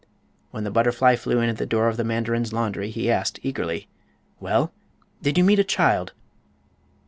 [0.49, 3.87] When the butterfly flew in at the door of the mandarin's laundry he asked, eagerly:
[4.39, 4.73] "Well,
[5.21, 6.13] did you meet a child?"